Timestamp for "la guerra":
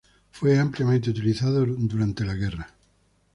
2.25-2.73